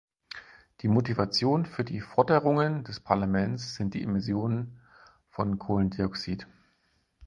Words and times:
Die 0.79 0.87
Motivation 0.87 1.67
für 1.67 1.83
die 1.83 1.99
Forderungen 2.01 2.83
des 2.83 2.99
Parlaments 2.99 3.75
sind 3.75 3.93
die 3.93 4.01
Emissionen 4.01 4.79
von 5.29 5.59
Kohlendioxid. 5.59 6.47